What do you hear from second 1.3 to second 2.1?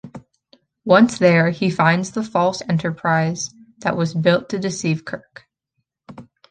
he finds